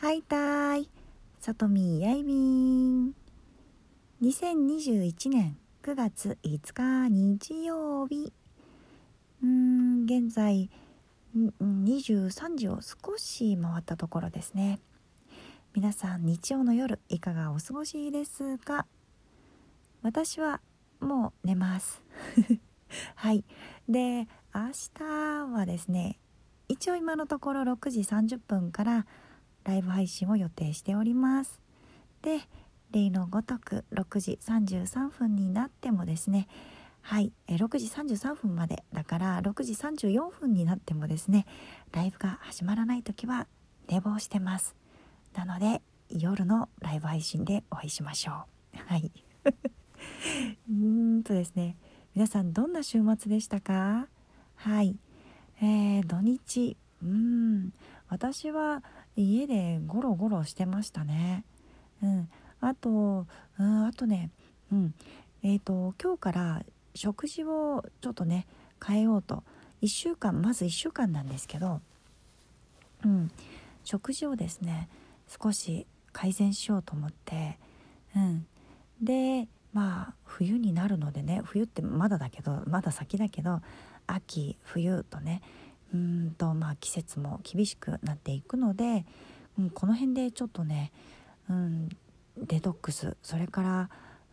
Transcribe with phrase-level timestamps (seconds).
[0.00, 0.88] はいたい、
[1.40, 3.14] さとみやいびん。
[4.22, 8.32] 2021年9月5日日曜日。
[9.42, 10.70] うん、現在
[11.34, 14.78] 23時を少し回ったところですね。
[15.74, 18.86] 皆さん日曜の夜いかがお過ごしですか？
[20.02, 20.60] 私は
[21.00, 22.00] もう寝ます
[23.16, 23.44] はい
[23.88, 25.04] で明日
[25.52, 26.20] はですね
[26.68, 29.06] 一応今のところ6時30分から
[29.68, 31.60] ライブ配信を予定しております。
[32.22, 32.40] で
[32.90, 36.48] 例のごとく6時33分になってもですね
[37.02, 41.44] はい6時33分までだから6時34分になってもですね
[41.92, 43.46] ライブが始まらない時は
[43.88, 44.74] 寝坊してます。
[45.34, 48.78] なので夜のライブ配信でお会いしましょう。
[48.86, 49.12] はい。
[49.44, 51.76] うーんとですね
[52.14, 54.08] 皆さんどんな週末でしたか？
[54.54, 54.96] はい。
[55.60, 56.78] えー、土日。
[57.02, 57.72] うん。
[58.08, 58.82] 私は
[59.20, 61.44] 家でゴロゴロしてましたね。
[62.02, 62.28] うん、
[62.60, 63.26] あと、
[63.58, 64.30] うん、あとね、
[64.72, 64.94] うん、
[65.42, 66.62] えっ、ー、と今日から
[66.94, 68.46] 食事をちょっとね
[68.84, 69.42] 変えようと。
[69.82, 71.80] 1週間まず1週間なんですけど、
[73.04, 73.30] うん、
[73.84, 74.88] 食事をですね
[75.28, 77.58] 少し改善しようと思って、
[78.16, 78.46] うん、
[79.00, 83.60] でまあ冬になるのでね冬ってまだだけどまだ先だけど
[84.06, 85.42] 秋冬とね
[85.94, 89.06] うんとまあ季節も厳しくなっていくので、
[89.58, 90.92] うん、この辺でちょっとね、
[91.48, 91.88] うん、
[92.36, 93.90] デトックスそれから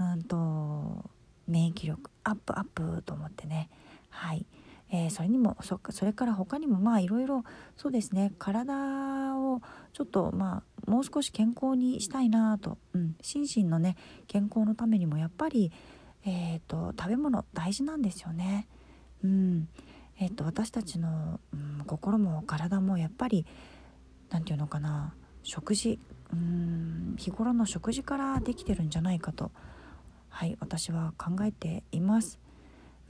[0.00, 1.10] うんと
[1.46, 3.70] 免疫力アップアップと思ってね
[4.10, 4.46] はい、
[4.90, 7.44] えー、それにもそそれから他にもまあいろいろ
[7.76, 9.62] そうですね体を
[9.94, 13.96] ちょっとまあもう少し健康にしたいなと、うん、心身のね
[14.26, 15.72] 健康のためにもやっぱり、
[16.24, 18.68] えーと食べ物大事なんですよね。
[19.24, 19.68] うん
[20.20, 23.46] えーと、私たちの、うん、心も体もやっぱり
[24.30, 25.98] 何て言うのかな食事
[26.32, 29.50] うん日頃の食事からできてるんじゃないかと
[30.28, 32.38] はい私は考えています。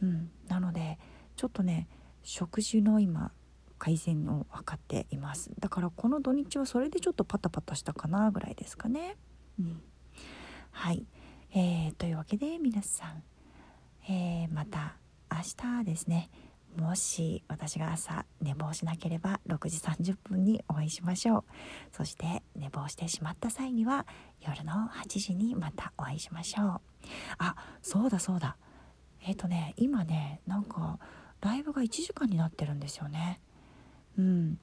[0.03, 0.99] うん、なので
[1.37, 1.89] ちょっとね
[2.23, 3.33] 食事の今
[3.79, 9.17] 改善を図っていますだからこの土日はそれでちょっとパタパタしたかなぐらいですかね。
[9.59, 9.83] うん、
[10.71, 11.05] はい、
[11.53, 13.23] えー、というわけで皆さん、
[14.09, 14.97] えー、また
[15.31, 15.39] 明
[15.81, 16.31] 日ですね
[16.77, 21.45] もし私が朝寝坊しなければ6時30分にお会いしましょう。
[21.93, 24.07] そして寝坊してしまった際には
[24.41, 26.81] 夜の8時にまたお会いしましょう。
[27.39, 28.57] あそうだそうだ。
[29.23, 30.99] えっ、ー、とね今ねなんか
[31.41, 33.41] ライブが1時間になってるんですよね。
[34.17, 34.59] うん。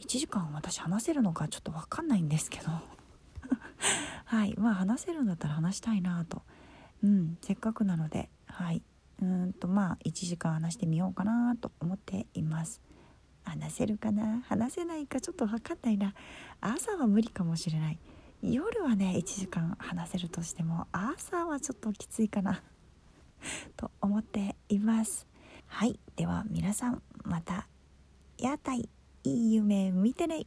[0.00, 2.68] 1時間私話せるのかちょっと分かんないんですけど。
[4.26, 4.54] はい。
[4.58, 6.42] まあ話せるんだったら話したいなと。
[7.02, 7.38] うん。
[7.40, 8.82] せっかくなのではい。
[9.20, 12.80] うんとまあ1時間話してみようかなと思っています。
[13.44, 14.42] 話せるかな？
[14.46, 16.14] 話せないかちょっと分かんないな。
[16.60, 17.98] 朝は無理かもしれない。
[18.42, 22.62] 夜はね1時間話せるとしても朝はちょっときついかな。
[23.76, 25.26] と思っています。
[25.66, 27.68] はいでは皆さんまた
[28.38, 28.88] 屋台
[29.24, 30.46] いい夢見てね。